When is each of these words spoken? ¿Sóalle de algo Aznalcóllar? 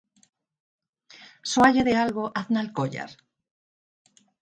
¿Sóalle 1.51 1.83
de 1.87 1.95
algo 2.03 2.23
Aznalcóllar? 2.41 3.11